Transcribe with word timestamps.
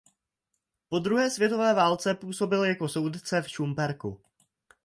Po 0.89 0.99
druhé 0.99 1.29
světové 1.29 1.73
válce 1.73 2.13
působil 2.15 2.63
jako 2.63 2.87
soudce 2.87 3.41
v 3.41 3.49
Šumperku. 3.49 4.19